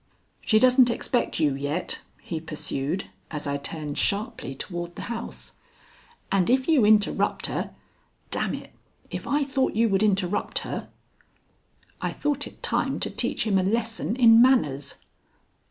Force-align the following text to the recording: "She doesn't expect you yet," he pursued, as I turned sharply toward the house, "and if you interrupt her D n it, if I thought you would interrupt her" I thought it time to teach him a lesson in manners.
"She 0.41 0.57
doesn't 0.57 0.89
expect 0.89 1.39
you 1.39 1.53
yet," 1.53 1.99
he 2.23 2.39
pursued, 2.41 3.11
as 3.29 3.45
I 3.45 3.57
turned 3.57 3.99
sharply 3.99 4.55
toward 4.55 4.95
the 4.95 5.03
house, 5.13 5.53
"and 6.31 6.49
if 6.49 6.67
you 6.67 6.83
interrupt 6.85 7.45
her 7.45 7.75
D 8.31 8.39
n 8.39 8.55
it, 8.55 8.73
if 9.11 9.27
I 9.27 9.43
thought 9.43 9.75
you 9.75 9.89
would 9.89 10.01
interrupt 10.01 10.59
her" 10.65 10.89
I 12.01 12.13
thought 12.13 12.47
it 12.47 12.63
time 12.63 12.99
to 12.99 13.11
teach 13.11 13.45
him 13.45 13.59
a 13.59 13.63
lesson 13.63 14.15
in 14.15 14.41
manners. 14.41 14.95